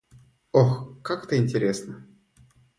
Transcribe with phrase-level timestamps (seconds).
[0.51, 2.07] Ох, как это интересно!